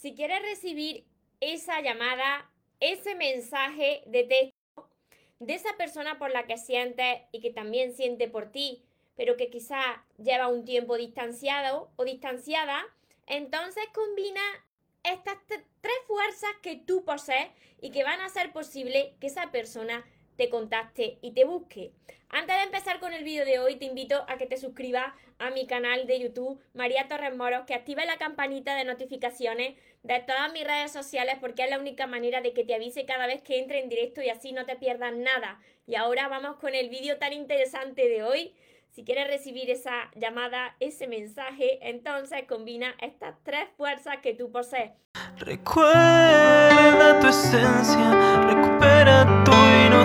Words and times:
si 0.00 0.14
quieres 0.14 0.40
recibir 0.40 1.04
esa 1.40 1.82
llamada, 1.82 2.50
ese 2.80 3.14
mensaje 3.14 4.02
de 4.06 4.24
texto 4.24 4.88
de 5.40 5.54
esa 5.54 5.76
persona 5.76 6.18
por 6.18 6.30
la 6.30 6.46
que 6.46 6.56
sientes 6.56 7.20
y 7.32 7.40
que 7.40 7.50
también 7.50 7.92
siente 7.92 8.28
por 8.28 8.50
ti, 8.50 8.82
pero 9.16 9.36
que 9.36 9.50
quizá 9.50 10.02
lleva 10.16 10.48
un 10.48 10.64
tiempo 10.64 10.96
distanciado 10.96 11.90
o 11.96 12.04
distanciada, 12.04 12.82
entonces 13.26 13.84
combina 13.92 14.40
estas 15.02 15.36
tres 15.46 15.96
fuerzas 16.06 16.50
que 16.62 16.76
tú 16.76 17.04
posees 17.04 17.48
y 17.82 17.90
que 17.90 18.04
van 18.04 18.20
a 18.20 18.26
hacer 18.26 18.52
posible 18.52 19.14
que 19.20 19.26
esa 19.26 19.50
persona 19.50 20.04
te 20.40 20.48
contacte 20.48 21.18
y 21.20 21.32
te 21.32 21.44
busque. 21.44 21.92
Antes 22.30 22.56
de 22.56 22.62
empezar 22.62 22.98
con 22.98 23.12
el 23.12 23.24
vídeo 23.24 23.44
de 23.44 23.58
hoy, 23.58 23.76
te 23.76 23.84
invito 23.84 24.24
a 24.26 24.38
que 24.38 24.46
te 24.46 24.56
suscribas 24.56 25.12
a 25.38 25.50
mi 25.50 25.66
canal 25.66 26.06
de 26.06 26.18
YouTube, 26.18 26.58
María 26.72 27.08
Torres 27.08 27.36
Moros, 27.36 27.66
que 27.66 27.74
active 27.74 28.06
la 28.06 28.16
campanita 28.16 28.74
de 28.74 28.86
notificaciones 28.86 29.76
de 30.02 30.18
todas 30.20 30.50
mis 30.54 30.64
redes 30.64 30.92
sociales 30.92 31.36
porque 31.42 31.64
es 31.64 31.68
la 31.68 31.78
única 31.78 32.06
manera 32.06 32.40
de 32.40 32.54
que 32.54 32.64
te 32.64 32.74
avise 32.74 33.04
cada 33.04 33.26
vez 33.26 33.42
que 33.42 33.58
entre 33.58 33.80
en 33.80 33.90
directo 33.90 34.22
y 34.22 34.30
así 34.30 34.52
no 34.52 34.64
te 34.64 34.76
pierdas 34.76 35.14
nada. 35.14 35.60
Y 35.86 35.96
ahora 35.96 36.26
vamos 36.28 36.56
con 36.56 36.74
el 36.74 36.88
vídeo 36.88 37.18
tan 37.18 37.34
interesante 37.34 38.08
de 38.08 38.22
hoy. 38.22 38.54
Si 38.92 39.04
quieres 39.04 39.28
recibir 39.28 39.70
esa 39.70 40.10
llamada, 40.14 40.74
ese 40.80 41.06
mensaje, 41.06 41.80
entonces 41.82 42.44
combina 42.48 42.94
estas 43.02 43.36
tres 43.42 43.68
fuerzas 43.76 44.16
que 44.22 44.32
tú 44.32 44.50
posees. 44.50 44.92
Recuerda 45.36 47.20
tu 47.20 47.26
esencia, 47.26 48.40
recupera 48.48 49.39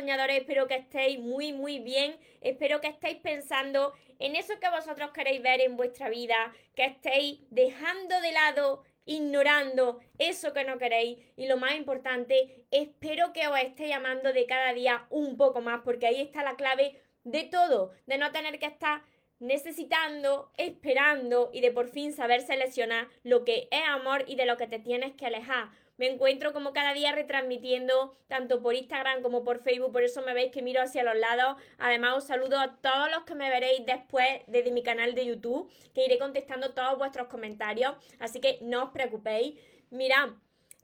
Soñadores, 0.00 0.38
espero 0.38 0.66
que 0.66 0.76
estéis 0.76 1.18
muy 1.20 1.52
muy 1.52 1.78
bien, 1.78 2.16
espero 2.40 2.80
que 2.80 2.88
estéis 2.88 3.18
pensando 3.18 3.92
en 4.18 4.34
eso 4.34 4.58
que 4.58 4.70
vosotros 4.70 5.10
queréis 5.12 5.42
ver 5.42 5.60
en 5.60 5.76
vuestra 5.76 6.08
vida, 6.08 6.54
que 6.74 6.84
estéis 6.86 7.40
dejando 7.50 8.18
de 8.22 8.32
lado, 8.32 8.82
ignorando 9.04 10.00
eso 10.18 10.54
que 10.54 10.64
no 10.64 10.78
queréis. 10.78 11.18
Y 11.36 11.48
lo 11.48 11.58
más 11.58 11.74
importante, 11.74 12.64
espero 12.70 13.32
que 13.34 13.46
os 13.46 13.58
esté 13.58 13.88
llamando 13.88 14.32
de 14.32 14.46
cada 14.46 14.72
día 14.72 15.06
un 15.10 15.36
poco 15.36 15.60
más 15.60 15.82
porque 15.84 16.06
ahí 16.06 16.20
está 16.20 16.42
la 16.42 16.56
clave 16.56 17.00
de 17.24 17.44
todo, 17.44 17.92
de 18.06 18.16
no 18.16 18.32
tener 18.32 18.58
que 18.58 18.66
estar 18.66 19.02
necesitando, 19.38 20.50
esperando 20.56 21.50
y 21.52 21.60
de 21.60 21.72
por 21.72 21.88
fin 21.88 22.12
saber 22.12 22.40
seleccionar 22.42 23.08
lo 23.22 23.44
que 23.44 23.68
es 23.70 23.82
amor 23.86 24.24
y 24.26 24.36
de 24.36 24.46
lo 24.46 24.56
que 24.56 24.66
te 24.66 24.78
tienes 24.78 25.12
que 25.12 25.26
alejar 25.26 25.70
me 26.00 26.06
encuentro 26.06 26.54
como 26.54 26.72
cada 26.72 26.94
día 26.94 27.12
retransmitiendo 27.12 28.16
tanto 28.26 28.62
por 28.62 28.74
Instagram 28.74 29.20
como 29.20 29.44
por 29.44 29.58
Facebook, 29.58 29.92
por 29.92 30.02
eso 30.02 30.22
me 30.22 30.32
veis 30.32 30.50
que 30.50 30.62
miro 30.62 30.80
hacia 30.80 31.04
los 31.04 31.14
lados. 31.14 31.62
Además 31.76 32.16
os 32.16 32.24
saludo 32.24 32.58
a 32.58 32.74
todos 32.80 33.10
los 33.10 33.24
que 33.24 33.34
me 33.34 33.50
veréis 33.50 33.84
después 33.84 34.40
desde 34.46 34.70
mi 34.70 34.82
canal 34.82 35.14
de 35.14 35.26
YouTube, 35.26 35.70
que 35.94 36.06
iré 36.06 36.18
contestando 36.18 36.72
todos 36.72 36.96
vuestros 36.96 37.28
comentarios, 37.28 37.96
así 38.18 38.40
que 38.40 38.56
no 38.62 38.84
os 38.84 38.90
preocupéis. 38.92 39.60
Mirad, 39.90 40.30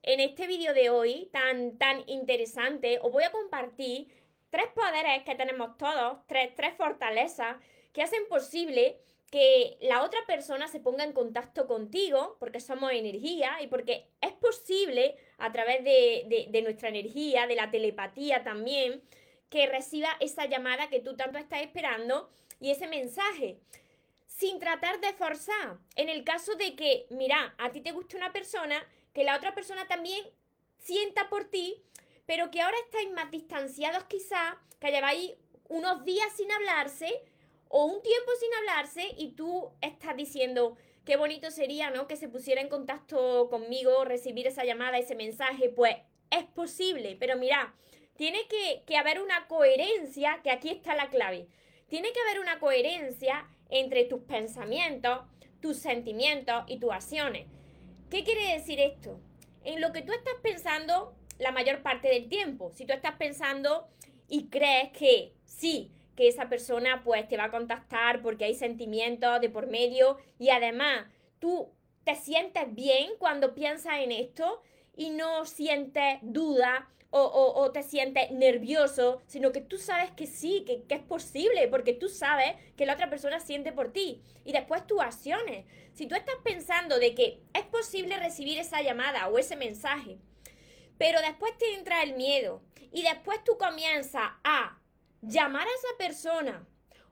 en 0.02 0.20
este 0.20 0.46
vídeo 0.46 0.74
de 0.74 0.90
hoy 0.90 1.30
tan 1.32 1.78
tan 1.78 2.06
interesante 2.10 2.98
os 3.00 3.10
voy 3.10 3.24
a 3.24 3.32
compartir 3.32 4.08
tres 4.50 4.66
poderes 4.74 5.22
que 5.24 5.34
tenemos 5.34 5.78
todos, 5.78 6.18
tres, 6.26 6.54
tres 6.54 6.74
fortalezas 6.76 7.56
que 7.94 8.02
hacen 8.02 8.28
posible 8.28 9.00
que 9.36 9.76
la 9.82 10.02
otra 10.02 10.20
persona 10.26 10.66
se 10.66 10.80
ponga 10.80 11.04
en 11.04 11.12
contacto 11.12 11.66
contigo, 11.66 12.38
porque 12.40 12.58
somos 12.58 12.90
energía 12.92 13.60
y 13.60 13.66
porque 13.66 14.08
es 14.22 14.32
posible 14.32 15.14
a 15.36 15.52
través 15.52 15.84
de, 15.84 16.60
nuestra 16.62 16.88
energía, 16.88 17.46
de 17.46 17.54
la 17.54 17.70
telepatía 17.70 18.42
también, 18.44 19.02
que 19.50 19.66
reciba 19.66 20.08
esa 20.20 20.46
llamada 20.46 20.88
que 20.88 21.00
tú 21.00 21.16
tanto 21.16 21.36
estás 21.36 21.60
esperando 21.60 22.30
y 22.60 22.70
ese 22.70 22.86
mensaje, 22.86 23.58
sin 24.24 24.58
tratar 24.58 25.00
de 25.00 25.12
forzar. 25.12 25.80
En 25.96 26.08
el 26.08 26.24
caso 26.24 26.54
de 26.54 26.74
que, 26.74 27.06
mira, 27.10 27.54
a 27.58 27.70
ti 27.72 27.82
te 27.82 27.92
gusta 27.92 28.16
una 28.16 28.32
persona, 28.32 28.82
que 29.12 29.22
la 29.22 29.36
otra 29.36 29.54
persona 29.54 29.86
también 29.86 30.24
sienta 30.78 31.28
por 31.28 31.44
ti, 31.44 31.84
pero 32.24 32.50
que 32.50 32.62
ahora 32.62 32.78
estáis 32.86 33.10
más 33.10 33.30
distanciados 33.30 34.04
quizá, 34.04 34.56
que 34.80 34.90
lleváis 34.90 35.34
unos 35.68 36.06
días 36.06 36.32
sin 36.34 36.50
hablarse, 36.50 37.22
o 37.68 37.84
un 37.84 38.02
tiempo 38.02 38.30
sin 38.38 38.54
hablarse 38.54 39.14
y 39.16 39.32
tú 39.32 39.70
estás 39.80 40.16
diciendo, 40.16 40.76
qué 41.04 41.16
bonito 41.16 41.50
sería, 41.50 41.90
¿no? 41.90 42.06
Que 42.06 42.16
se 42.16 42.28
pusiera 42.28 42.60
en 42.60 42.68
contacto 42.68 43.48
conmigo, 43.48 44.04
recibir 44.04 44.46
esa 44.46 44.64
llamada, 44.64 44.98
ese 44.98 45.14
mensaje, 45.14 45.68
pues 45.68 45.96
es 46.30 46.44
posible, 46.44 47.16
pero 47.18 47.36
mira, 47.36 47.74
tiene 48.16 48.46
que, 48.48 48.82
que 48.86 48.96
haber 48.96 49.20
una 49.20 49.46
coherencia, 49.46 50.40
que 50.42 50.50
aquí 50.50 50.70
está 50.70 50.94
la 50.94 51.10
clave. 51.10 51.48
Tiene 51.88 52.12
que 52.12 52.20
haber 52.20 52.40
una 52.40 52.58
coherencia 52.58 53.46
entre 53.68 54.04
tus 54.04 54.22
pensamientos, 54.22 55.20
tus 55.60 55.76
sentimientos 55.76 56.64
y 56.66 56.78
tus 56.78 56.92
acciones. 56.92 57.46
¿Qué 58.10 58.24
quiere 58.24 58.54
decir 58.54 58.80
esto? 58.80 59.20
En 59.64 59.80
lo 59.80 59.92
que 59.92 60.02
tú 60.02 60.12
estás 60.12 60.34
pensando 60.42 61.14
la 61.38 61.52
mayor 61.52 61.82
parte 61.82 62.08
del 62.08 62.28
tiempo. 62.28 62.72
Si 62.74 62.86
tú 62.86 62.92
estás 62.92 63.16
pensando 63.16 63.88
y 64.28 64.48
crees 64.48 64.90
que 64.90 65.32
sí, 65.44 65.90
que 66.16 66.28
esa 66.28 66.48
persona 66.48 67.02
pues 67.04 67.28
te 67.28 67.36
va 67.36 67.44
a 67.44 67.50
contactar 67.50 68.22
porque 68.22 68.46
hay 68.46 68.54
sentimientos 68.54 69.40
de 69.40 69.50
por 69.50 69.68
medio 69.68 70.18
y 70.38 70.50
además 70.50 71.06
tú 71.38 71.70
te 72.04 72.16
sientes 72.16 72.74
bien 72.74 73.12
cuando 73.18 73.54
piensas 73.54 73.98
en 74.00 74.12
esto 74.12 74.62
y 74.96 75.10
no 75.10 75.44
sientes 75.44 76.18
duda 76.22 76.88
o, 77.10 77.70
te 77.72 77.82
sientes 77.82 78.30
nervioso, 78.30 79.22
sino 79.26 79.50
que 79.50 79.62
tú 79.62 79.78
sabes 79.78 80.10
que 80.10 80.26
sí, 80.26 80.64
que, 80.66 80.82
que, 80.82 80.96
es 80.96 81.02
posible, 81.02 81.66
porque 81.68 81.94
tú 81.94 82.08
sabes 82.08 82.56
que 82.76 82.84
la 82.84 82.92
otra 82.92 83.08
persona 83.08 83.40
siente 83.40 83.72
por 83.72 83.90
ti. 83.90 84.20
Y 84.44 84.52
después 84.52 84.86
tus 84.86 85.00
acciones. 85.00 85.64
Si 85.94 86.06
tú 86.06 86.14
estás 86.14 86.34
pensando 86.44 86.98
de 86.98 87.14
que 87.14 87.40
es 87.54 87.64
posible 87.64 88.18
recibir 88.18 88.58
esa 88.58 88.82
llamada 88.82 89.28
o 89.28 89.38
ese 89.38 89.56
mensaje, 89.56 90.18
pero 90.98 91.20
después 91.20 91.56
te 91.56 91.74
entra 91.74 92.02
el 92.02 92.14
miedo 92.16 92.62
y 92.92 93.02
después 93.02 93.42
tú 93.44 93.56
comienzas 93.56 94.30
a 94.44 94.78
llamar 95.22 95.66
a 95.66 95.70
esa 95.70 95.98
persona 95.98 96.66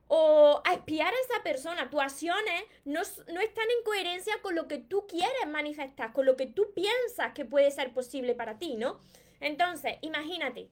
o 0.06 0.60
a 0.64 0.74
espiar 0.74 1.12
a 1.12 1.16
esa 1.28 1.42
persona, 1.42 1.88
tus 1.90 2.00
acciones 2.00 2.64
no, 2.84 3.00
no, 3.32 3.40
están 3.40 3.64
en 3.70 3.84
coherencia 3.84 4.34
con 4.42 4.54
lo 4.54 4.68
que 4.68 4.78
tú 4.78 5.06
quieres 5.06 5.46
manifestar, 5.48 6.12
con 6.12 6.26
lo 6.26 6.36
que 6.36 6.46
tú 6.46 6.72
piensas 6.74 7.32
que 7.34 7.44
puede 7.44 7.70
ser 7.70 7.92
posible 7.92 8.34
para 8.34 8.58
ti, 8.58 8.76
¿no? 8.76 9.00
Entonces, 9.40 9.96
imagínate, 10.02 10.68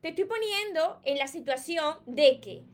te 0.00 0.08
estoy 0.08 0.24
poniendo 0.24 1.00
en 1.04 1.18
la 1.18 1.26
situación 1.26 1.96
de 2.06 2.40
que 2.40 2.64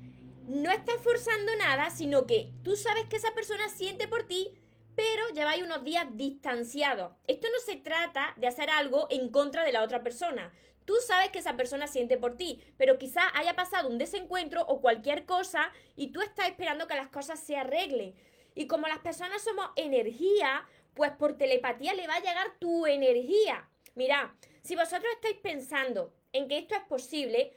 no 0.47 0.71
estás 0.71 0.97
forzando 1.03 1.55
nada, 1.57 1.91
sino 1.91 2.27
que 2.27 2.53
tú 2.65 2.77
sabes 2.77 3.07
que 3.07 3.17
esa 3.17 3.33
persona 3.33 3.69
siente 3.69 4.09
por 4.09 4.25
ti, 4.25 4.53
pero 4.95 5.29
lleváis 5.35 5.63
unos 5.63 5.85
días 5.85 6.07
distanciados. 6.13 7.13
Esto 7.27 7.49
no 7.53 7.59
se 7.61 7.77
trata 7.77 8.35
de 8.37 8.47
hacer 8.47 8.71
algo 8.71 9.07
en 9.11 9.31
contra 9.31 9.65
de 9.65 9.73
la 9.73 9.83
otra 9.83 10.03
persona. 10.03 10.53
Tú 10.85 10.95
sabes 11.07 11.31
que 11.31 11.39
esa 11.39 11.57
persona 11.57 11.87
siente 11.87 12.17
por 12.17 12.37
ti, 12.37 12.61
pero 12.77 12.99
quizá 12.99 13.23
haya 13.35 13.55
pasado 13.55 13.89
un 13.89 13.99
desencuentro 13.99 14.63
o 14.63 14.81
cualquier 14.81 15.27
cosa 15.27 15.71
y 15.97 16.09
tú 16.09 16.21
estás 16.21 16.49
esperando 16.49 16.87
que 16.87 16.97
las 16.97 17.09
cosas 17.09 17.41
se 17.41 17.57
arreglen. 17.57 18.15
Y 18.55 18.67
como 18.67 18.89
las 18.89 18.99
personas 18.99 19.43
somos 19.43 19.71
energía, 19.77 20.67
pues 20.95 21.13
por 21.13 21.39
telepatía 21.39 21.95
le 21.95 22.07
va 22.07 22.17
a 22.17 22.21
llegar 22.21 22.59
tu 22.59 22.87
energía. 22.87 23.69
Mira, 23.95 24.35
si 24.63 24.75
vosotros 24.75 25.11
estáis 25.15 25.37
pensando 25.37 26.13
en 26.33 26.49
que 26.49 26.59
esto 26.59 26.75
es 26.75 26.83
posible, 26.83 27.53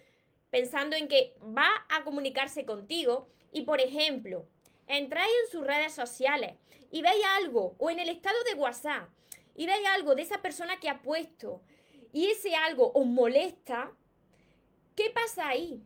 pensando 0.50 0.96
en 0.96 1.08
que 1.08 1.36
va 1.42 1.70
a 1.90 2.04
comunicarse 2.04 2.66
contigo 2.66 3.28
y, 3.52 3.64
por 3.64 3.81
ejemplo, 3.81 4.48
entráis 4.88 5.32
en 5.46 5.52
sus 5.52 5.66
redes 5.66 5.94
sociales 5.94 6.56
y 6.92 7.02
veis 7.02 7.24
algo, 7.38 7.76
o 7.78 7.90
en 7.90 8.00
el 8.00 8.10
estado 8.10 8.38
de 8.44 8.56
WhatsApp, 8.56 9.10
y 9.56 9.66
veis 9.66 9.86
algo 9.88 10.16
de 10.16 10.22
esa 10.22 10.42
persona 10.42 10.80
que 10.80 10.90
ha 10.90 11.02
puesto, 11.02 11.62
y 12.12 12.28
ese 12.28 12.56
algo 12.56 12.92
os 12.94 13.06
molesta, 13.06 13.92
¿qué 14.96 15.10
pasa 15.10 15.50
ahí? 15.50 15.84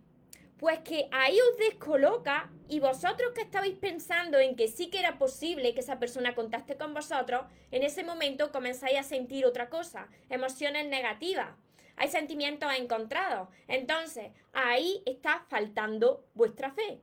Pues 0.58 0.80
que 0.80 1.08
ahí 1.12 1.40
os 1.40 1.58
descoloca 1.58 2.52
y 2.68 2.80
vosotros 2.80 3.32
que 3.34 3.42
estabais 3.42 3.76
pensando 3.76 4.38
en 4.38 4.56
que 4.56 4.68
sí 4.68 4.90
que 4.90 5.00
era 5.00 5.18
posible 5.18 5.74
que 5.74 5.80
esa 5.80 6.00
persona 6.00 6.36
contacte 6.36 6.78
con 6.78 6.94
vosotros, 6.94 7.46
en 7.72 7.84
ese 7.84 8.04
momento 8.04 8.52
comenzáis 8.52 9.00
a 9.00 9.04
sentir 9.04 9.46
otra 9.46 9.70
cosa, 9.70 10.10
emociones 10.30 10.86
negativas. 10.88 11.56
Hay 11.96 12.10
sentimientos 12.10 12.72
encontrados. 12.78 13.50
Entonces, 13.68 14.32
ahí 14.54 15.02
está 15.06 15.46
faltando 15.50 16.26
vuestra 16.34 16.72
fe. 16.72 17.02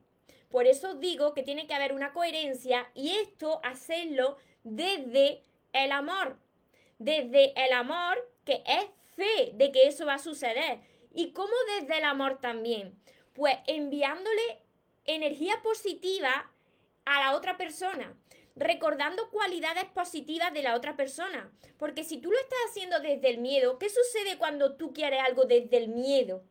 Por 0.50 0.66
eso 0.66 0.94
digo 0.94 1.34
que 1.34 1.42
tiene 1.42 1.66
que 1.66 1.74
haber 1.74 1.92
una 1.92 2.12
coherencia 2.12 2.90
y 2.94 3.10
esto 3.16 3.60
hacerlo 3.64 4.36
desde 4.62 5.42
el 5.72 5.92
amor. 5.92 6.38
Desde 6.98 7.52
el 7.64 7.72
amor 7.72 8.16
que 8.44 8.62
es 8.66 8.86
fe 9.16 9.52
de 9.54 9.72
que 9.72 9.88
eso 9.88 10.06
va 10.06 10.14
a 10.14 10.18
suceder. 10.18 10.80
¿Y 11.12 11.32
cómo 11.32 11.52
desde 11.78 11.98
el 11.98 12.04
amor 12.04 12.40
también? 12.40 12.98
Pues 13.32 13.56
enviándole 13.66 14.62
energía 15.04 15.60
positiva 15.62 16.50
a 17.04 17.20
la 17.20 17.36
otra 17.36 17.56
persona, 17.56 18.16
recordando 18.54 19.30
cualidades 19.30 19.84
positivas 19.86 20.52
de 20.52 20.62
la 20.62 20.74
otra 20.74 20.96
persona. 20.96 21.50
Porque 21.78 22.04
si 22.04 22.18
tú 22.18 22.30
lo 22.30 22.38
estás 22.38 22.58
haciendo 22.68 23.00
desde 23.00 23.30
el 23.30 23.38
miedo, 23.38 23.78
¿qué 23.78 23.88
sucede 23.88 24.38
cuando 24.38 24.76
tú 24.76 24.92
quieres 24.92 25.20
algo 25.20 25.44
desde 25.44 25.76
el 25.78 25.88
miedo? 25.88 26.44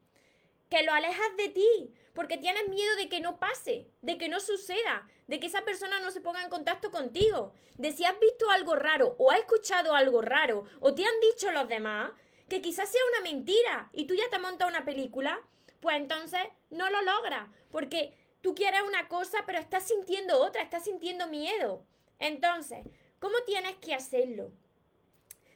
Que 0.69 0.83
lo 0.83 0.94
alejas 0.94 1.38
de 1.38 1.50
ti, 1.50 1.94
porque 2.15 2.38
tienes 2.38 2.67
miedo 2.69 2.95
de 2.95 3.09
que 3.09 3.19
no 3.19 3.38
pase, 3.38 3.88
de 4.01 4.17
que 4.17 4.29
no 4.29 4.39
suceda, 4.39 5.07
de 5.27 5.39
que 5.39 5.47
esa 5.47 5.65
persona 5.65 6.00
no 6.00 6.09
se 6.09 6.21
ponga 6.21 6.41
en 6.41 6.50
contacto 6.50 6.89
contigo, 6.89 7.53
de 7.77 7.91
si 7.91 8.06
has 8.06 8.17
visto 8.19 8.50
algo 8.50 8.75
raro 8.75 9.15
o 9.19 9.31
has 9.31 9.39
escuchado 9.39 9.94
algo 9.94 10.21
raro 10.21 10.63
o 10.79 10.95
te 10.95 11.03
han 11.03 11.19
dicho 11.31 11.51
los 11.51 11.67
demás 11.67 12.12
que 12.47 12.62
quizás 12.62 12.89
sea 12.89 13.01
una 13.12 13.29
mentira 13.29 13.89
y 13.91 14.06
tú 14.06 14.15
ya 14.15 14.29
te 14.31 14.39
montas 14.39 14.69
una 14.69 14.85
película, 14.85 15.41
pues 15.81 15.97
entonces 15.97 16.39
no 16.69 16.89
lo 16.89 17.01
logras, 17.01 17.50
porque 17.69 18.13
tú 18.41 18.56
quieres 18.56 18.81
una 18.88 19.07
cosa 19.09 19.44
pero 19.45 19.59
estás 19.59 19.88
sintiendo 19.88 20.39
otra, 20.41 20.62
estás 20.62 20.85
sintiendo 20.85 21.27
miedo. 21.27 21.85
Entonces, 22.17 22.85
¿cómo 23.19 23.35
tienes 23.45 23.75
que 23.75 23.94
hacerlo? 23.94 24.53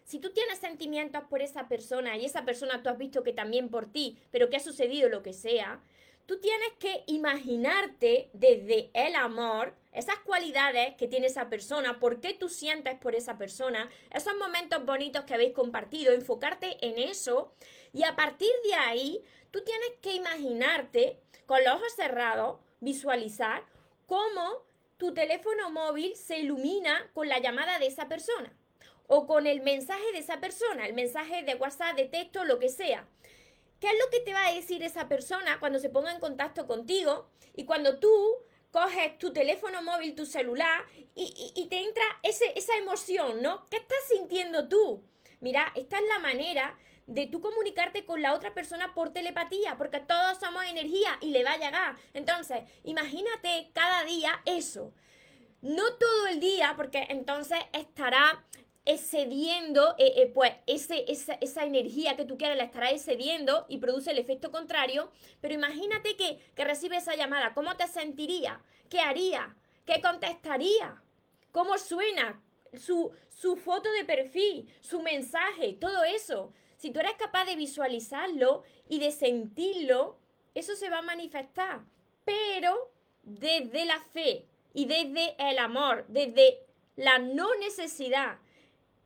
Si 0.04 0.20
tú 0.20 0.32
tienes 0.32 0.58
sentimientos 0.58 1.24
por 1.30 1.42
esa 1.42 1.68
persona 1.68 2.18
y 2.18 2.26
esa 2.26 2.44
persona 2.44 2.82
tú 2.82 2.90
has 2.90 2.98
visto 2.98 3.24
que 3.24 3.32
también 3.32 3.70
por 3.70 3.92
ti, 3.92 4.18
pero 4.32 4.50
que 4.50 4.58
ha 4.58 4.60
sucedido 4.60 5.08
lo 5.08 5.22
que 5.22 5.34
sea, 5.34 5.82
tú 6.30 6.40
tienes 6.40 6.70
que 6.78 7.04
imaginarte 7.08 8.30
desde 8.34 8.92
el 8.94 9.16
amor 9.16 9.74
esas 9.92 10.20
cualidades 10.20 10.94
que 10.94 11.08
tiene 11.08 11.26
esa 11.26 11.50
persona, 11.50 12.00
por 12.00 12.22
qué 12.22 12.36
tú 12.36 12.50
sientes 12.50 13.00
por 13.00 13.16
esa 13.16 13.40
persona, 13.40 13.90
esos 14.12 14.36
momentos 14.38 14.86
bonitos 14.86 15.24
que 15.24 15.34
habéis 15.34 15.56
compartido, 15.56 16.14
enfocarte 16.14 16.78
en 16.86 17.00
eso 17.00 17.52
y 17.94 18.04
a 18.04 18.16
partir 18.16 18.52
de 18.64 18.76
ahí 18.76 19.24
tú 19.50 19.64
tienes 19.64 19.90
que 20.04 20.14
imaginarte 20.14 21.20
con 21.48 21.64
los 21.64 21.74
ojos 21.74 21.94
cerrados, 21.96 22.60
visualizar 22.80 23.64
cómo 24.06 24.68
tu 24.98 25.16
teléfono 25.16 25.72
móvil 25.72 26.16
se 26.16 26.38
ilumina 26.38 27.10
con 27.16 27.28
la 27.28 27.40
llamada 27.40 27.80
de 27.80 27.88
esa 27.88 28.08
persona 28.08 28.54
o 29.08 29.26
con 29.26 29.48
el 29.48 29.62
mensaje 29.62 30.12
de 30.14 30.20
esa 30.20 30.40
persona, 30.40 30.86
el 30.86 30.94
mensaje 30.94 31.42
de 31.42 31.56
WhatsApp, 31.56 31.96
de 31.96 32.06
texto, 32.06 32.46
lo 32.46 32.60
que 32.60 32.70
sea. 32.70 33.08
¿Qué 33.80 33.88
es 33.88 33.94
lo 33.94 34.10
que 34.12 34.20
te 34.20 34.34
va 34.34 34.48
a 34.48 34.54
decir 34.54 34.84
esa 34.84 35.08
persona 35.08 35.60
cuando 35.60 35.80
se 35.80 35.90
ponga 35.90 36.12
en 36.12 36.20
contacto 36.20 36.68
contigo? 36.68 37.30
Y 37.56 37.66
cuando 37.66 38.00
tú 38.00 38.12
coges 38.72 39.18
tu 39.18 39.34
teléfono 39.34 39.82
móvil, 39.82 40.16
tu 40.16 40.26
celular, 40.26 40.86
y, 41.16 41.68
te 41.70 41.84
entra 41.84 42.04
esa 42.24 42.78
emoción, 42.78 43.42
¿no? 43.42 43.68
¿Qué 43.70 43.78
estás 43.78 44.00
sintiendo 44.10 44.68
tú? 44.68 45.04
Mira, 45.40 45.72
esta 45.76 45.98
es 45.98 46.04
la 46.08 46.20
manera 46.20 46.78
de 47.08 47.26
tú 47.26 47.42
comunicarte 47.42 48.06
con 48.06 48.22
la 48.22 48.34
otra 48.34 48.54
persona 48.54 48.94
por 48.94 49.12
telepatía, 49.12 49.78
porque 49.78 50.00
todos 50.00 50.38
somos 50.40 50.64
energía 50.66 51.18
y 51.22 51.32
le 51.32 51.44
va 51.44 51.54
a 51.54 51.58
llegar. 51.58 51.96
Entonces, 52.14 52.64
imagínate 52.84 53.72
cada 53.74 54.04
día 54.04 54.42
eso. 54.46 54.94
No 55.62 55.96
todo 55.96 56.28
el 56.28 56.40
día, 56.40 56.74
porque 56.78 57.08
entonces 57.10 57.60
estará 57.74 58.46
excediendo, 58.90 59.94
eh, 60.00 60.14
eh, 60.18 60.32
pues 60.34 60.52
ese, 60.66 61.06
esa, 61.08 61.64
energía 61.64 62.16
que 62.16 62.26
tú 62.26 62.38
quieres 62.40 62.58
la 62.58 62.64
estará 62.64 62.90
excediendo 62.90 63.68
y 63.70 63.78
produce 63.78 64.10
el 64.10 64.18
efecto 64.18 64.52
contrario. 64.52 65.12
Pero 65.42 65.54
imagínate 65.54 66.16
que, 66.16 66.40
que 66.56 66.66
recibe 66.66 66.98
esa 66.98 67.16
llamada, 67.16 67.54
¿cómo 67.54 67.78
te 67.78 67.88
sentiría? 67.88 68.62
¿Qué 68.90 69.00
haría? 69.00 69.56
¿Qué 69.86 70.02
contestaría? 70.02 71.02
¿Cómo 71.52 71.78
suena? 71.78 72.42
Su, 72.74 73.12
su 73.30 73.56
foto 73.58 73.92
de 73.92 74.06
perfil, 74.06 74.68
su 74.82 75.02
mensaje, 75.02 75.74
todo 75.74 76.04
eso. 76.04 76.52
Si 76.78 76.92
tú 76.92 77.00
eres 77.00 77.14
capaz 77.14 77.46
de 77.46 77.56
visualizarlo 77.56 78.64
y 78.88 79.00
de 79.00 79.12
sentirlo, 79.12 80.18
eso 80.56 80.76
se 80.76 80.90
va 80.90 81.00
a 81.00 81.04
manifestar. 81.04 81.82
Pero 82.26 82.92
desde 83.22 83.86
la 83.86 84.00
fe 84.00 84.48
y 84.74 84.86
desde 84.86 85.36
el 85.38 85.60
amor, 85.60 86.06
desde 86.08 86.60
la 86.96 87.20
no 87.20 87.54
necesidad, 87.56 88.40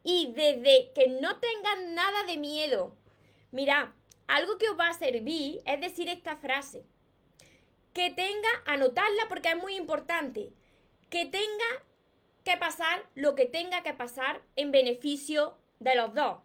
y 0.04 0.34
desde 0.34 0.92
que 0.94 1.08
no 1.08 1.40
tengan 1.40 1.96
nada 1.96 2.24
de 2.24 2.38
miedo. 2.38 2.96
Mira, 3.52 3.96
algo 4.28 4.58
que 4.58 4.70
os 4.70 4.78
va 4.78 4.90
a 4.90 4.94
servir 4.94 5.62
es 5.66 5.80
decir 5.80 6.10
esta 6.10 6.36
frase. 6.36 6.86
Que 7.94 8.10
tenga, 8.10 8.50
anotarla 8.66 9.24
porque 9.30 9.50
es 9.50 9.58
muy 9.58 9.76
importante. 9.76 10.52
Que 11.10 11.26
tenga 11.26 11.84
que 12.44 12.58
pasar 12.58 13.08
lo 13.16 13.36
que 13.36 13.46
tenga 13.46 13.84
que 13.84 13.94
pasar 13.94 14.42
en 14.56 14.72
beneficio 14.72 15.58
de 15.80 15.96
los 15.96 16.14
dos. 16.14 16.40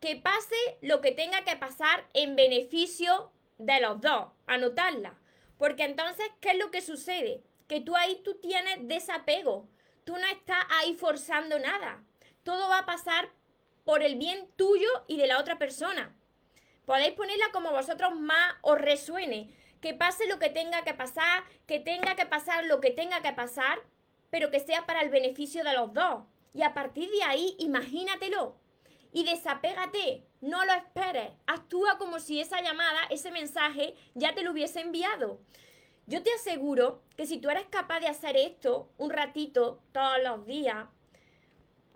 Que 0.00 0.16
pase 0.16 0.78
lo 0.80 1.00
que 1.00 1.12
tenga 1.12 1.44
que 1.44 1.56
pasar 1.56 2.08
en 2.14 2.36
beneficio 2.36 3.32
de 3.58 3.80
los 3.80 4.00
dos. 4.00 4.28
Anotarla. 4.46 5.18
Porque 5.58 5.82
entonces, 5.82 6.30
¿qué 6.40 6.52
es 6.52 6.58
lo 6.58 6.70
que 6.70 6.80
sucede? 6.80 7.42
Que 7.66 7.80
tú 7.80 7.96
ahí 7.96 8.22
tú 8.24 8.34
tienes 8.34 8.86
desapego. 8.86 9.68
Tú 10.04 10.12
no 10.12 10.26
estás 10.28 10.64
ahí 10.70 10.94
forzando 10.94 11.58
nada 11.58 12.04
todo 12.48 12.70
va 12.70 12.78
a 12.78 12.86
pasar 12.86 13.28
por 13.84 14.02
el 14.02 14.16
bien 14.16 14.48
tuyo 14.56 14.88
y 15.06 15.18
de 15.18 15.26
la 15.26 15.38
otra 15.38 15.58
persona. 15.58 16.16
Podéis 16.86 17.12
ponerla 17.12 17.44
como 17.52 17.72
vosotros 17.72 18.18
más 18.18 18.54
os 18.62 18.80
resuene. 18.80 19.54
Que 19.82 19.92
pase 19.92 20.26
lo 20.26 20.38
que 20.38 20.48
tenga 20.48 20.82
que 20.82 20.94
pasar, 20.94 21.44
que 21.66 21.78
tenga 21.78 22.16
que 22.16 22.24
pasar 22.24 22.64
lo 22.64 22.80
que 22.80 22.90
tenga 22.90 23.20
que 23.20 23.34
pasar, 23.34 23.80
pero 24.30 24.50
que 24.50 24.60
sea 24.60 24.86
para 24.86 25.02
el 25.02 25.10
beneficio 25.10 25.62
de 25.62 25.74
los 25.74 25.92
dos. 25.92 26.24
Y 26.54 26.62
a 26.62 26.72
partir 26.72 27.10
de 27.10 27.22
ahí, 27.22 27.54
imagínatelo. 27.58 28.56
Y 29.12 29.24
desapégate, 29.24 30.24
no 30.40 30.64
lo 30.64 30.72
esperes. 30.72 31.32
Actúa 31.46 31.98
como 31.98 32.18
si 32.18 32.40
esa 32.40 32.62
llamada, 32.62 33.00
ese 33.10 33.30
mensaje, 33.30 33.94
ya 34.14 34.34
te 34.34 34.42
lo 34.42 34.52
hubiese 34.52 34.80
enviado. 34.80 35.38
Yo 36.06 36.22
te 36.22 36.32
aseguro 36.32 37.02
que 37.14 37.26
si 37.26 37.36
tú 37.36 37.50
eres 37.50 37.66
capaz 37.66 38.00
de 38.00 38.08
hacer 38.08 38.38
esto 38.38 38.90
un 38.96 39.10
ratito 39.10 39.82
todos 39.92 40.16
los 40.24 40.46
días, 40.46 40.86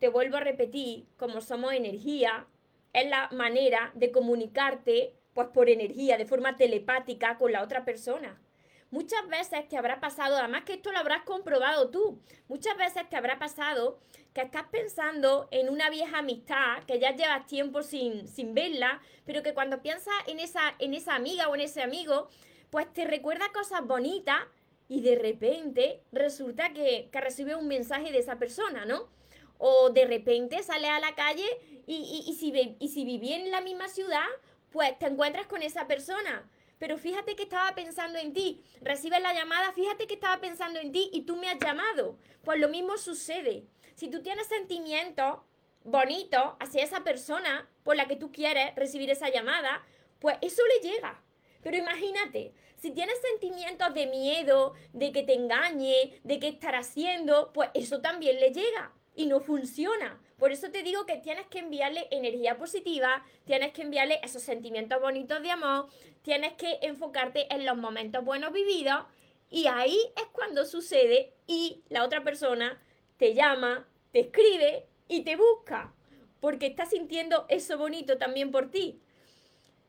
te 0.03 0.09
vuelvo 0.09 0.37
a 0.37 0.41
repetir, 0.41 1.07
como 1.17 1.41
somos 1.41 1.75
energía, 1.75 2.49
es 2.93 3.09
la 3.09 3.29
manera 3.31 3.93
de 3.95 4.11
comunicarte, 4.11 5.15
pues 5.33 5.47
por 5.55 5.71
energía, 5.71 6.19
de 6.19 6.27
forma 6.27 6.57
telepática 6.57 7.39
con 7.39 7.53
la 7.53 7.63
otra 7.63 7.85
persona. 7.85 8.43
Muchas 8.91 9.29
veces 9.29 9.69
te 9.69 9.77
habrá 9.77 10.01
pasado, 10.01 10.37
además 10.37 10.65
que 10.65 10.73
esto 10.73 10.91
lo 10.91 10.99
habrás 10.99 11.23
comprobado 11.23 11.91
tú, 11.91 12.21
muchas 12.49 12.77
veces 12.77 13.09
te 13.09 13.15
habrá 13.15 13.39
pasado 13.39 14.01
que 14.35 14.41
estás 14.41 14.65
pensando 14.73 15.47
en 15.53 15.69
una 15.69 15.89
vieja 15.89 16.19
amistad, 16.19 16.83
que 16.83 16.99
ya 16.99 17.15
llevas 17.15 17.47
tiempo 17.47 17.85
sin, 17.85 18.27
sin 18.27 18.55
verla, 18.55 19.01
pero 19.25 19.45
que 19.45 19.55
cuando 19.55 19.83
piensas 19.83 20.15
en 20.27 20.41
esa, 20.41 20.75
en 20.81 20.95
esa 20.95 21.15
amiga 21.15 21.49
o 21.49 21.55
en 21.55 21.61
ese 21.61 21.81
amigo, 21.81 22.29
pues 22.71 22.93
te 22.93 23.05
recuerda 23.05 23.53
cosas 23.53 23.87
bonitas 23.87 24.41
y 24.89 25.01
de 25.03 25.15
repente 25.15 26.03
resulta 26.11 26.73
que, 26.73 27.09
que 27.13 27.21
recibe 27.21 27.55
un 27.55 27.69
mensaje 27.69 28.11
de 28.11 28.19
esa 28.19 28.41
persona, 28.41 28.85
¿no? 28.85 29.22
O 29.65 29.91
de 29.91 30.07
repente 30.07 30.61
sales 30.65 30.91
a 30.91 30.99
la 30.99 31.15
calle 31.15 31.47
y, 31.87 32.25
y, 32.27 32.35
si, 32.35 32.77
y 32.81 32.89
si 32.89 33.05
viví 33.05 33.33
en 33.33 33.53
la 33.53 33.61
misma 33.61 33.89
ciudad, 33.89 34.27
pues 34.73 34.99
te 34.99 35.07
encuentras 35.07 35.47
con 35.47 35.63
esa 35.63 35.87
persona. 35.87 36.51
Pero 36.81 36.99
fíjate 36.99 37.37
que 37.37 37.45
estaba 37.45 37.73
pensando 37.77 38.19
en 38.19 38.33
ti, 38.33 38.61
recibes 38.81 39.23
la 39.23 39.33
llamada, 39.33 39.71
fíjate 39.73 40.09
que 40.09 40.15
estaba 40.15 40.41
pensando 40.41 40.81
en 40.81 40.91
ti 40.91 41.11
y 41.13 41.23
tú 41.23 41.37
me 41.37 41.49
has 41.49 41.61
llamado. 41.61 42.19
Pues 42.43 42.59
lo 42.59 42.69
mismo 42.69 42.99
sucede. 42.99 43.65
Si 43.95 44.09
tú 44.09 44.21
tienes 44.21 44.49
sentimientos 44.49 45.39
bonitos 45.85 46.43
hacia 46.59 46.83
esa 46.83 47.05
persona 47.05 47.71
por 47.85 47.95
la 47.95 48.09
que 48.09 48.17
tú 48.17 48.33
quieres 48.33 48.75
recibir 48.75 49.11
esa 49.11 49.29
llamada, 49.29 49.87
pues 50.19 50.39
eso 50.41 50.63
le 50.75 50.91
llega. 50.91 51.23
Pero 51.63 51.77
imagínate, 51.77 52.53
si 52.79 52.91
tienes 52.91 53.15
sentimientos 53.31 53.95
de 53.95 54.09
miedo, 54.09 54.75
de 54.93 55.13
que 55.13 55.23
te 55.23 55.35
engañe, 55.35 56.21
de 56.25 56.41
que 56.41 56.49
estará 56.49 56.81
haciendo, 56.81 57.53
pues 57.53 57.71
eso 57.75 58.01
también 58.01 58.41
le 58.41 58.51
llega 58.51 58.93
y 59.15 59.27
no 59.27 59.41
funciona. 59.41 60.21
Por 60.39 60.53
eso 60.53 60.71
te 60.71 60.83
digo 60.83 61.07
que 61.07 61.19
tienes 61.19 61.47
que 61.47 61.61
enviarle 61.61 62.09
energía 62.11 62.57
positiva, 62.57 63.25
tienes 63.45 63.73
que 63.73 63.83
enviarle 63.83 64.21
esos 64.23 64.43
sentimientos 64.43 65.01
bonitos 65.01 65.43
de 65.43 65.51
amor, 65.51 65.89
tienes 66.23 66.55
que 66.55 66.79
enfocarte 66.83 67.53
en 67.55 67.65
los 67.65 67.77
momentos 67.77 68.25
buenos 68.25 68.53
vividos 68.53 69.05
y 69.51 69.67
ahí 69.67 69.99
es 70.17 70.25
cuando 70.33 70.65
sucede 70.65 71.35
y 71.47 71.83
la 71.89 72.05
otra 72.05 72.25
persona 72.25 72.83
te 73.19 73.35
llama, 73.35 73.87
te 74.11 74.21
escribe 74.21 74.87
y 75.09 75.23
te 75.23 75.37
busca, 75.37 75.95
porque 76.41 76.67
está 76.67 76.87
sintiendo 76.87 77.47
eso 77.49 77.79
bonito 77.79 78.19
también 78.19 78.51
por 78.51 78.71
ti. 78.71 79.01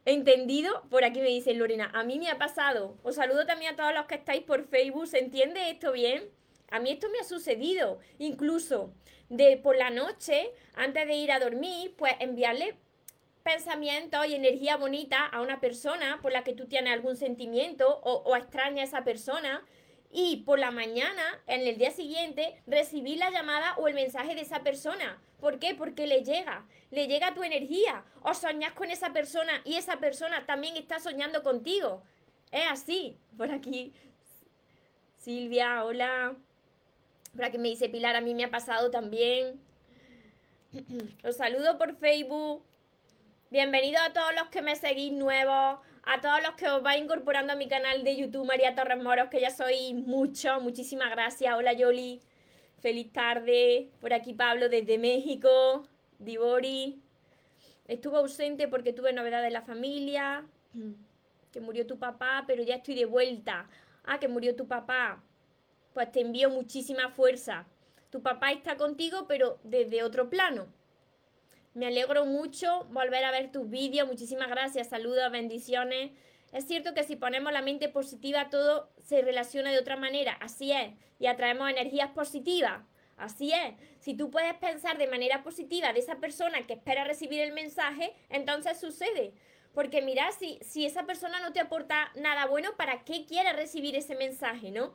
¿Entendido? 0.05 0.83
Por 0.89 1.05
aquí 1.05 1.21
me 1.21 1.29
dice 1.29 1.53
Lorena, 1.53 1.89
a 1.93 2.03
mí 2.03 2.19
me 2.19 2.29
ha 2.29 2.37
pasado. 2.37 2.97
Os 3.03 3.15
saludo 3.15 3.45
también 3.45 3.73
a 3.73 3.75
todos 3.77 3.93
los 3.93 4.05
que 4.05 4.15
estáis 4.15 4.43
por 4.43 4.67
Facebook. 4.67 5.07
¿Se 5.07 5.19
entiende 5.19 5.69
esto 5.69 5.93
bien? 5.93 6.29
A 6.73 6.79
mí 6.79 6.89
esto 6.89 7.07
me 7.09 7.19
ha 7.19 7.23
sucedido. 7.23 7.99
Incluso 8.17 8.95
de 9.29 9.57
por 9.57 9.77
la 9.77 9.91
noche, 9.91 10.51
antes 10.73 11.05
de 11.05 11.13
ir 11.13 11.31
a 11.31 11.39
dormir, 11.39 11.93
pues 11.95 12.13
enviarle 12.19 12.75
pensamientos 13.43 14.25
y 14.25 14.33
energía 14.33 14.77
bonita 14.77 15.23
a 15.23 15.41
una 15.41 15.59
persona 15.59 16.17
por 16.23 16.31
la 16.31 16.43
que 16.43 16.53
tú 16.53 16.65
tienes 16.65 16.91
algún 16.91 17.15
sentimiento 17.15 17.99
o, 18.03 18.35
extraña 18.35 18.81
a 18.81 18.85
esa 18.85 19.03
persona 19.03 19.63
y 20.11 20.37
por 20.47 20.57
la 20.57 20.71
mañana, 20.71 21.43
en 21.45 21.61
el 21.61 21.77
día 21.77 21.91
siguiente, 21.91 22.59
recibir 22.65 23.19
la 23.19 23.29
llamada 23.29 23.75
o 23.77 23.87
el 23.87 23.93
mensaje 23.93 24.33
de 24.33 24.41
esa 24.41 24.63
persona. 24.63 25.21
¿Por 25.39 25.59
qué? 25.59 25.75
Porque 25.75 26.07
le 26.07 26.23
llega, 26.23 26.65
le 26.89 27.07
llega 27.07 27.35
tu 27.35 27.43
energía. 27.43 28.03
O 28.23 28.33
soñas 28.33 28.73
con 28.73 28.89
esa 28.89 29.13
persona 29.13 29.61
y 29.63 29.75
esa 29.75 29.97
persona 29.97 30.47
también 30.47 30.75
está 30.75 30.99
soñando 30.99 31.43
contigo. 31.43 32.01
Es 32.51 32.65
así. 32.67 33.15
Por 33.37 33.51
aquí, 33.51 33.93
Silvia, 35.17 35.83
hola. 35.83 36.35
Por 37.35 37.45
aquí 37.45 37.57
me 37.57 37.69
dice 37.69 37.89
Pilar, 37.89 38.15
a 38.15 38.21
mí 38.21 38.35
me 38.35 38.43
ha 38.43 38.51
pasado 38.51 38.91
también. 38.91 39.59
Los 41.23 41.37
saludo 41.37 41.77
por 41.77 41.95
Facebook. 41.95 42.63
Bienvenidos 43.49 44.01
a 44.01 44.13
todos 44.13 44.33
los 44.35 44.49
que 44.49 44.61
me 44.61 44.75
seguís 44.75 45.11
nuevos 45.11 45.79
a 46.05 46.19
todos 46.19 46.41
los 46.43 46.55
que 46.55 46.67
os 46.69 46.83
vais 46.83 47.01
incorporando 47.01 47.53
a 47.53 47.55
mi 47.55 47.67
canal 47.67 48.03
de 48.03 48.15
YouTube 48.15 48.45
María 48.45 48.75
Torres 48.75 49.01
Moros, 49.01 49.29
que 49.29 49.39
ya 49.39 49.49
sois 49.49 49.93
muchos, 49.93 50.61
muchísimas 50.61 51.09
gracias. 51.11 51.55
Hola 51.55 51.73
Yoli, 51.73 52.21
feliz 52.79 53.11
tarde. 53.13 53.89
Por 54.01 54.13
aquí 54.13 54.33
Pablo 54.33 54.69
desde 54.69 54.97
México, 54.97 55.87
Dibori. 56.19 57.01
Estuve 57.87 58.17
ausente 58.17 58.67
porque 58.67 58.91
tuve 58.91 59.13
novedades 59.13 59.47
en 59.47 59.53
la 59.53 59.61
familia, 59.61 60.45
que 61.51 61.61
murió 61.61 61.87
tu 61.87 61.97
papá, 61.97 62.43
pero 62.47 62.63
ya 62.63 62.75
estoy 62.75 62.95
de 62.95 63.05
vuelta. 63.05 63.69
Ah, 64.03 64.19
que 64.19 64.27
murió 64.27 64.55
tu 64.55 64.67
papá. 64.67 65.23
Pues 65.93 66.11
te 66.11 66.21
envío 66.21 66.49
muchísima 66.49 67.09
fuerza. 67.09 67.65
Tu 68.09 68.21
papá 68.21 68.51
está 68.51 68.77
contigo, 68.77 69.25
pero 69.27 69.59
desde 69.63 70.03
otro 70.03 70.29
plano. 70.29 70.67
Me 71.73 71.87
alegro 71.87 72.25
mucho 72.25 72.85
volver 72.91 73.23
a 73.23 73.31
ver 73.31 73.51
tus 73.51 73.69
vídeos. 73.69 74.07
Muchísimas 74.07 74.49
gracias. 74.49 74.89
Saludos, 74.89 75.31
bendiciones. 75.31 76.11
Es 76.51 76.65
cierto 76.67 76.93
que 76.93 77.03
si 77.03 77.15
ponemos 77.15 77.51
la 77.51 77.63
mente 77.63 77.89
positiva, 77.89 78.49
todo 78.49 78.89
se 79.03 79.21
relaciona 79.21 79.71
de 79.71 79.79
otra 79.79 79.95
manera. 79.95 80.33
Así 80.39 80.71
es. 80.71 80.93
Y 81.17 81.25
atraemos 81.25 81.69
energías 81.69 82.11
positivas. 82.11 82.83
Así 83.17 83.51
es. 83.51 83.73
Si 83.99 84.15
tú 84.15 84.29
puedes 84.29 84.53
pensar 84.55 84.97
de 84.97 85.07
manera 85.07 85.43
positiva 85.43 85.93
de 85.93 85.99
esa 85.99 86.17
persona 86.17 86.65
que 86.67 86.73
espera 86.73 87.03
recibir 87.03 87.39
el 87.39 87.53
mensaje, 87.53 88.13
entonces 88.29 88.79
sucede. 88.79 89.33
Porque 89.73 90.01
mira, 90.03 90.31
si, 90.31 90.59
si 90.61 90.85
esa 90.85 91.05
persona 91.05 91.39
no 91.39 91.53
te 91.53 91.59
aporta 91.59 92.11
nada 92.15 92.45
bueno, 92.45 92.75
¿para 92.77 93.03
qué 93.03 93.25
quiere 93.25 93.53
recibir 93.53 93.95
ese 93.95 94.15
mensaje, 94.15 94.69
no? 94.69 94.93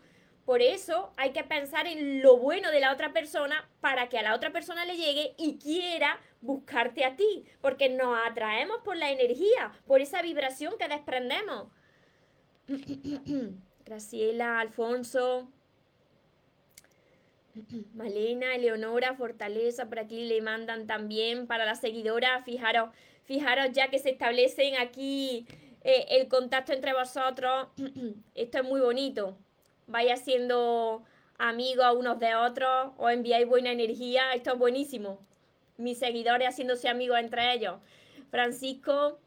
Por 0.48 0.62
eso 0.62 1.12
hay 1.18 1.32
que 1.32 1.44
pensar 1.44 1.86
en 1.86 2.22
lo 2.22 2.38
bueno 2.38 2.70
de 2.70 2.80
la 2.80 2.90
otra 2.90 3.12
persona 3.12 3.68
para 3.82 4.08
que 4.08 4.18
a 4.18 4.22
la 4.22 4.34
otra 4.34 4.50
persona 4.50 4.86
le 4.86 4.96
llegue 4.96 5.34
y 5.36 5.58
quiera 5.58 6.18
buscarte 6.40 7.04
a 7.04 7.16
ti, 7.16 7.44
porque 7.60 7.90
nos 7.90 8.16
atraemos 8.26 8.78
por 8.82 8.96
la 8.96 9.10
energía, 9.10 9.72
por 9.86 10.00
esa 10.00 10.22
vibración 10.22 10.78
que 10.78 10.88
desprendemos. 10.88 11.70
Graciela, 13.84 14.60
Alfonso, 14.60 15.50
Malena, 17.92 18.54
Eleonora, 18.54 19.16
Fortaleza, 19.16 19.90
por 19.90 19.98
aquí 19.98 20.24
le 20.28 20.40
mandan 20.40 20.86
también 20.86 21.46
para 21.46 21.66
la 21.66 21.74
seguidora, 21.74 22.42
fijaros, 22.42 22.88
fijaros 23.24 23.72
ya 23.72 23.90
que 23.90 23.98
se 23.98 24.08
establecen 24.08 24.78
aquí 24.78 25.46
eh, 25.82 26.06
el 26.08 26.26
contacto 26.28 26.72
entre 26.72 26.94
vosotros, 26.94 27.68
esto 28.34 28.58
es 28.60 28.64
muy 28.64 28.80
bonito 28.80 29.36
vaya 29.88 30.16
siendo 30.16 31.02
amigos 31.38 31.96
unos 31.96 32.18
de 32.18 32.34
otros, 32.34 32.92
o 32.96 33.10
enviáis 33.10 33.48
buena 33.48 33.72
energía, 33.72 34.32
esto 34.34 34.52
es 34.52 34.58
buenísimo. 34.58 35.18
Mis 35.76 35.98
seguidores 35.98 36.48
haciéndose 36.48 36.88
amigos 36.88 37.18
entre 37.18 37.54
ellos. 37.54 37.80
Francisco, 38.30 39.18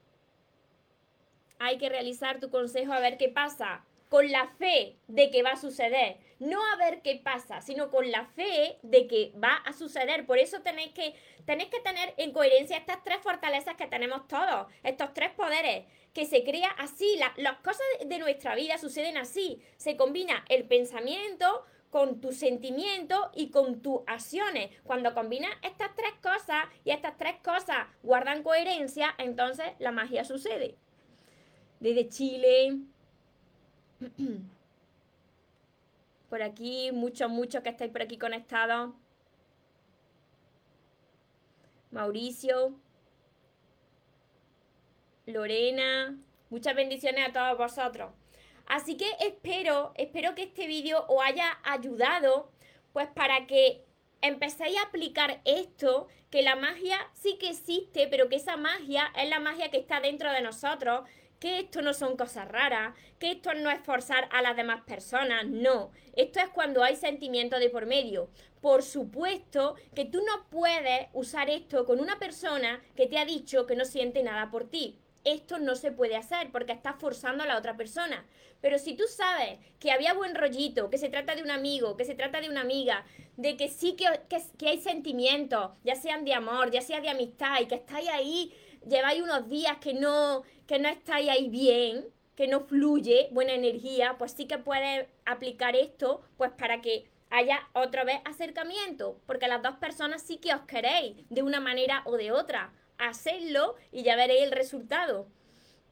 hay 1.59 1.77
que 1.77 1.89
realizar 1.89 2.39
tu 2.39 2.49
consejo 2.49 2.93
a 2.93 2.99
ver 2.99 3.17
qué 3.17 3.29
pasa, 3.29 3.83
con 4.09 4.31
la 4.31 4.47
fe 4.57 4.95
de 5.07 5.29
que 5.29 5.43
va 5.43 5.51
a 5.51 5.57
suceder. 5.57 6.17
No 6.41 6.59
a 6.73 6.75
ver 6.75 7.03
qué 7.03 7.21
pasa, 7.23 7.61
sino 7.61 7.91
con 7.91 8.09
la 8.09 8.25
fe 8.25 8.79
de 8.81 9.05
que 9.05 9.31
va 9.41 9.57
a 9.57 9.73
suceder. 9.73 10.25
Por 10.25 10.39
eso 10.39 10.63
tenéis 10.63 10.91
que, 10.91 11.13
tenéis 11.45 11.69
que 11.69 11.79
tener 11.81 12.15
en 12.17 12.33
coherencia 12.33 12.77
estas 12.77 13.03
tres 13.03 13.19
fortalezas 13.21 13.75
que 13.75 13.85
tenemos 13.85 14.27
todos, 14.27 14.65
estos 14.81 15.13
tres 15.13 15.29
poderes 15.33 15.85
que 16.15 16.25
se 16.25 16.43
crea 16.43 16.69
así. 16.79 17.15
las 17.37 17.57
cosas 17.57 17.85
de 18.03 18.17
nuestra 18.17 18.55
vida 18.55 18.79
suceden 18.79 19.17
así. 19.17 19.61
Se 19.77 19.95
combina 19.97 20.43
el 20.49 20.63
pensamiento 20.63 21.63
con 21.91 22.19
tus 22.19 22.37
sentimientos 22.37 23.19
y 23.35 23.51
con 23.51 23.83
tus 23.83 23.99
acciones. 24.07 24.71
Cuando 24.83 25.13
combinas 25.13 25.51
estas 25.61 25.95
tres 25.95 26.13
cosas 26.23 26.65
y 26.83 26.89
estas 26.89 27.19
tres 27.19 27.35
cosas 27.43 27.85
guardan 28.01 28.41
coherencia, 28.41 29.13
entonces 29.19 29.67
la 29.77 29.91
magia 29.91 30.25
sucede. 30.25 30.73
Desde 31.79 32.09
Chile. 32.09 32.79
Por 36.31 36.41
aquí, 36.41 36.93
muchos, 36.93 37.29
muchos 37.29 37.61
que 37.61 37.67
estáis 37.67 37.91
por 37.91 38.01
aquí 38.01 38.17
conectados. 38.17 38.93
Mauricio. 41.91 42.73
Lorena, 45.25 46.17
muchas 46.49 46.73
bendiciones 46.73 47.27
a 47.27 47.33
todos 47.33 47.57
vosotros. 47.57 48.13
Así 48.65 48.95
que 48.95 49.07
espero, 49.19 49.91
espero 49.97 50.33
que 50.33 50.43
este 50.43 50.67
vídeo 50.67 51.03
os 51.09 51.21
haya 51.21 51.59
ayudado, 51.65 52.49
pues 52.93 53.09
para 53.09 53.45
que 53.45 53.83
empecéis 54.21 54.77
a 54.77 54.83
aplicar 54.83 55.41
esto, 55.43 56.07
que 56.29 56.43
la 56.43 56.55
magia 56.55 56.97
sí 57.11 57.37
que 57.41 57.49
existe, 57.49 58.07
pero 58.07 58.29
que 58.29 58.37
esa 58.37 58.55
magia 58.55 59.11
es 59.17 59.29
la 59.29 59.41
magia 59.41 59.69
que 59.69 59.79
está 59.79 59.99
dentro 59.99 60.31
de 60.31 60.41
nosotros, 60.41 61.01
que 61.41 61.59
esto 61.59 61.81
no 61.81 61.95
son 61.95 62.15
cosas 62.15 62.47
raras, 62.47 62.95
que 63.17 63.31
esto 63.31 63.53
no 63.55 63.71
es 63.71 63.81
forzar 63.81 64.29
a 64.31 64.43
las 64.43 64.55
demás 64.55 64.83
personas, 64.83 65.47
no. 65.47 65.91
Esto 66.15 66.39
es 66.39 66.49
cuando 66.49 66.83
hay 66.83 66.95
sentimiento 66.95 67.57
de 67.57 67.71
por 67.71 67.87
medio. 67.87 68.29
Por 68.61 68.83
supuesto 68.83 69.75
que 69.95 70.05
tú 70.05 70.19
no 70.19 70.47
puedes 70.51 71.07
usar 71.13 71.49
esto 71.49 71.83
con 71.85 71.99
una 71.99 72.19
persona 72.19 72.79
que 72.95 73.07
te 73.07 73.17
ha 73.17 73.25
dicho 73.25 73.65
que 73.65 73.75
no 73.75 73.85
siente 73.85 74.21
nada 74.21 74.51
por 74.51 74.69
ti 74.69 74.99
esto 75.23 75.59
no 75.59 75.75
se 75.75 75.91
puede 75.91 76.15
hacer 76.15 76.51
porque 76.51 76.71
estás 76.71 76.95
forzando 76.99 77.43
a 77.43 77.47
la 77.47 77.57
otra 77.57 77.77
persona. 77.77 78.25
Pero 78.59 78.77
si 78.77 78.95
tú 78.95 79.03
sabes 79.07 79.59
que 79.79 79.91
había 79.91 80.13
buen 80.13 80.35
rollito, 80.35 80.89
que 80.89 80.97
se 80.97 81.09
trata 81.09 81.35
de 81.35 81.43
un 81.43 81.51
amigo, 81.51 81.97
que 81.97 82.05
se 82.05 82.15
trata 82.15 82.41
de 82.41 82.49
una 82.49 82.61
amiga, 82.61 83.05
de 83.37 83.57
que 83.57 83.69
sí 83.69 83.95
que, 83.95 84.67
hay 84.67 84.79
sentimientos, 84.79 85.71
ya 85.83 85.95
sean 85.95 86.25
de 86.25 86.33
amor, 86.33 86.69
ya 86.71 86.81
sea 86.81 87.01
de 87.01 87.09
amistad, 87.09 87.59
y 87.61 87.65
que 87.65 87.75
estáis 87.75 88.09
ahí, 88.09 88.53
lleváis 88.87 89.21
unos 89.21 89.47
días 89.49 89.77
que 89.77 89.93
no, 89.93 90.43
que 90.67 90.79
no 90.79 90.89
estáis 90.89 91.29
ahí 91.29 91.49
bien, 91.49 92.05
que 92.35 92.47
no 92.47 92.61
fluye 92.61 93.29
buena 93.31 93.53
energía, 93.53 94.15
pues 94.17 94.31
sí 94.31 94.45
que 94.45 94.57
puedes 94.57 95.07
aplicar 95.25 95.75
esto, 95.75 96.21
pues 96.37 96.51
para 96.51 96.81
que 96.81 97.09
haya 97.29 97.59
otra 97.73 98.03
vez 98.03 98.19
acercamiento, 98.25 99.19
porque 99.25 99.47
las 99.47 99.61
dos 99.61 99.75
personas 99.77 100.21
sí 100.21 100.37
que 100.37 100.53
os 100.53 100.61
queréis 100.61 101.15
de 101.29 101.43
una 101.43 101.59
manera 101.59 102.01
o 102.05 102.17
de 102.17 102.31
otra 102.31 102.73
hacedlo 102.97 103.75
y 103.91 104.03
ya 104.03 104.15
veréis 104.15 104.43
el 104.43 104.51
resultado. 104.51 105.27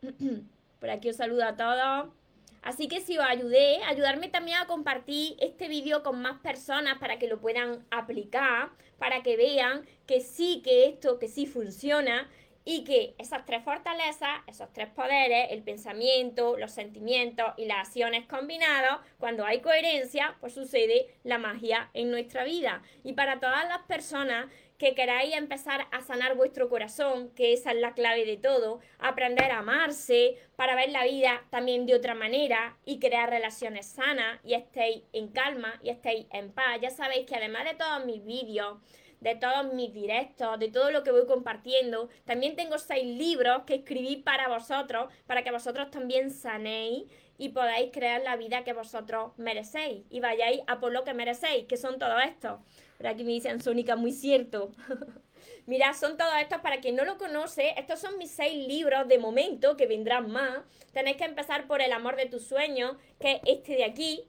Por 0.79 0.89
aquí 0.89 1.10
os 1.10 1.15
saludo 1.15 1.43
a 1.43 1.55
todos. 1.55 2.13
Así 2.62 2.88
que 2.88 3.00
si 3.00 3.17
os 3.17 3.25
ayudé, 3.25 3.81
ayudarme 3.86 4.27
también 4.27 4.58
a 4.58 4.67
compartir 4.67 5.38
este 5.39 5.69
vídeo 5.69 6.03
con 6.03 6.22
más 6.22 6.39
personas 6.41 7.00
para 7.00 7.17
que 7.17 7.27
lo 7.27 7.39
puedan 7.39 7.86
aplicar, 7.89 8.72
para 8.98 9.24
que 9.24 9.38
vean 9.38 9.86
que 10.05 10.19
sí, 10.19 10.62
que 10.62 10.86
esto, 10.86 11.19
que 11.19 11.29
sí 11.29 11.46
funciona 11.46 12.29
y 12.72 12.84
que 12.84 13.16
esas 13.18 13.46
tres 13.46 13.64
fortalezas, 13.64 14.42
esos 14.46 14.72
tres 14.72 14.90
poderes, 14.90 15.48
el 15.50 15.64
pensamiento, 15.64 16.56
los 16.56 16.72
sentimientos 16.72 17.48
y 17.58 17.66
las 17.66 17.88
acciones 17.88 18.28
combinados, 18.28 19.00
cuando 19.18 19.44
hay 19.44 19.60
coherencia, 19.60 20.38
pues 20.40 20.54
sucede 20.54 21.08
la 21.24 21.40
magia 21.40 21.90
en 21.96 22.12
nuestra 22.12 22.44
vida. 22.44 22.84
Y 23.04 23.14
para 23.14 23.40
todas 23.40 23.68
las 23.68 23.80
personas 23.88 24.52
que 24.78 24.94
queráis 24.94 25.36
empezar 25.36 25.88
a 25.92 26.02
sanar 26.02 26.36
vuestro 26.36 26.70
corazón, 26.70 27.32
que 27.32 27.54
esa 27.54 27.72
es 27.72 27.78
la 27.78 27.96
clave 27.96 28.24
de 28.24 28.38
todo, 28.38 28.82
aprender 29.00 29.52
a 29.52 29.60
amarse, 29.60 30.38
para 30.56 30.76
ver 30.76 30.92
la 30.92 31.06
vida 31.06 31.44
también 31.50 31.88
de 31.88 31.96
otra 31.96 32.14
manera 32.14 32.78
y 32.86 33.00
crear 33.00 33.32
relaciones 33.32 33.88
sanas 33.88 34.40
y 34.44 34.54
estéis 34.54 35.02
en 35.12 35.30
calma 35.30 35.80
y 35.82 35.90
estéis 35.90 36.28
en 36.32 36.52
paz. 36.52 36.80
Ya 36.80 36.92
sabéis 36.92 37.26
que 37.26 37.36
además 37.36 37.64
de 37.64 37.74
todos 37.74 38.06
mis 38.06 38.24
vídeos, 38.24 38.78
de 39.22 39.36
todos 39.36 39.74
mis 39.74 39.94
directos, 39.94 40.60
de 40.60 40.70
todo 40.70 40.92
lo 40.92 41.04
que 41.04 41.12
voy 41.12 41.26
compartiendo, 41.26 42.10
también 42.26 42.56
tengo 42.56 42.78
seis 42.78 43.06
libros 43.06 43.64
que 43.66 43.76
escribí 43.76 44.18
para 44.18 44.48
vosotros, 44.48 45.12
para 45.28 45.44
que 45.44 45.52
vosotros 45.52 45.92
también 45.92 46.32
sanéis 46.32 47.04
y 47.38 47.50
podáis 47.50 47.92
crear 47.92 48.22
la 48.22 48.36
vida 48.36 48.64
que 48.64 48.74
vosotros 48.74 49.32
merecéis 49.38 50.04
y 50.10 50.20
vayáis 50.20 50.62
a 50.68 50.80
por 50.80 50.92
lo 50.92 51.04
que 51.04 51.14
merecéis, 51.14 51.66
que 51.66 51.78
son 51.78 51.98
todos 51.98 52.22
estos. 52.24 52.60
Pero 52.98 53.10
aquí 53.10 53.24
me 53.24 53.32
dicen 53.32 53.62
Sónica, 53.62 53.96
muy 53.96 54.12
cierto. 54.12 54.72
Mira, 55.66 55.94
son 55.94 56.18
todos 56.18 56.34
estos, 56.42 56.60
para 56.62 56.82
quien 56.82 56.96
no 56.96 57.06
lo 57.06 57.18
conoce, 57.18 57.74
estos 57.78 58.00
son 58.00 58.18
mis 58.18 58.32
seis 58.32 58.68
libros 58.68 59.08
de 59.08 59.20
momento, 59.20 59.78
que 59.78 59.88
vendrán 59.88 60.30
más. 60.30 60.60
Tenéis 60.92 61.18
que 61.18 61.26
empezar 61.26 61.68
por 61.68 61.82
El 61.82 61.94
amor 61.94 62.18
de 62.18 62.26
tus 62.26 62.44
sueños, 62.44 62.98
que 63.20 63.34
es 63.34 63.42
este 63.46 63.76
de 63.76 63.86
aquí. 63.86 64.28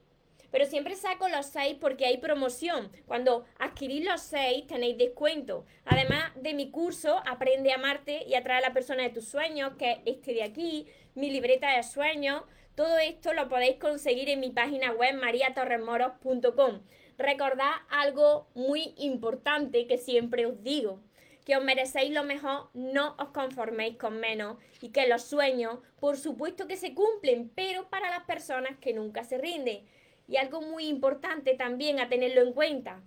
Pero 0.51 0.65
siempre 0.65 0.95
saco 0.95 1.29
los 1.29 1.47
6 1.47 1.77
porque 1.79 2.05
hay 2.05 2.17
promoción. 2.17 2.91
Cuando 3.05 3.45
adquirís 3.57 4.05
los 4.05 4.21
6 4.21 4.67
tenéis 4.67 4.97
descuento. 4.97 5.65
Además 5.85 6.31
de 6.35 6.53
mi 6.53 6.69
curso, 6.69 7.21
Aprende 7.25 7.71
a 7.71 7.75
amarte 7.75 8.23
y 8.27 8.35
atrae 8.35 8.57
a 8.57 8.67
la 8.67 8.73
persona 8.73 9.03
de 9.03 9.09
tus 9.09 9.25
sueños, 9.25 9.73
que 9.77 9.91
es 9.91 9.99
este 10.05 10.33
de 10.33 10.43
aquí, 10.43 10.87
mi 11.15 11.31
libreta 11.31 11.75
de 11.75 11.83
sueños. 11.83 12.43
Todo 12.75 12.97
esto 12.99 13.33
lo 13.33 13.47
podéis 13.47 13.77
conseguir 13.77 14.29
en 14.29 14.39
mi 14.39 14.49
página 14.49 14.91
web 14.91 15.15
mariatorremoros.com. 15.15 16.81
Recordad 17.17 17.71
algo 17.89 18.47
muy 18.53 18.93
importante 18.97 19.87
que 19.87 19.97
siempre 19.97 20.45
os 20.45 20.61
digo 20.63 20.99
que 21.45 21.57
os 21.57 21.63
merecéis 21.63 22.11
lo 22.11 22.23
mejor, 22.23 22.69
no 22.73 23.15
os 23.17 23.29
conforméis 23.29 23.97
con 23.97 24.19
menos 24.19 24.57
y 24.81 24.89
que 24.89 25.07
los 25.07 25.23
sueños, 25.23 25.79
por 25.99 26.17
supuesto 26.17 26.67
que 26.67 26.77
se 26.77 26.93
cumplen, 26.93 27.49
pero 27.55 27.89
para 27.89 28.09
las 28.09 28.25
personas 28.25 28.77
que 28.79 28.93
nunca 28.93 29.23
se 29.23 29.37
rinden. 29.37 29.85
Y 30.31 30.37
algo 30.37 30.61
muy 30.61 30.87
importante 30.87 31.53
también 31.53 31.99
a 31.99 32.09
tenerlo 32.09 32.41
en 32.41 32.53
cuenta, 32.53 33.01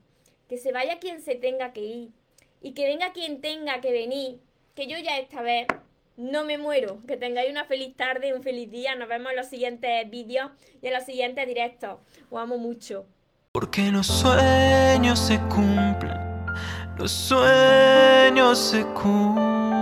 que 0.49 0.59
se 0.59 0.71
vaya 0.71 0.99
quien 1.01 1.23
se 1.23 1.35
tenga 1.35 1.73
que 1.73 1.81
ir 1.81 2.11
y 2.61 2.73
que 2.73 2.87
venga 2.87 3.13
quien 3.13 3.41
tenga 3.41 3.81
que 3.81 3.91
venir, 3.91 4.39
que 4.75 4.87
yo 4.87 4.99
ya 4.99 5.19
esta 5.19 5.43
vez 5.43 5.67
no 6.17 6.45
me 6.45 6.59
muero. 6.59 7.01
Que 7.09 7.17
tengáis 7.17 7.51
una 7.51 7.65
feliz 7.65 7.97
tarde, 7.97 8.35
un 8.35 8.43
feliz 8.43 8.71
día. 8.71 8.95
Nos 8.95 9.09
vemos 9.09 9.31
en 9.31 9.37
los 9.37 9.47
siguientes 9.49 10.09
vídeos 10.11 10.51
y 10.81 10.87
en 10.87 10.93
los 10.93 11.05
siguientes 11.05 11.47
directos. 11.47 11.99
Os 12.31 12.41
amo 12.41 12.59
mucho. 12.59 13.07
Porque 13.53 13.91
los 13.91 14.07
sueños 14.07 15.19
se 15.19 15.39
cumplen 15.49 16.35
los 16.97 17.11
sueños 17.11 18.59
se 18.59 18.85
cumplen. 18.95 19.75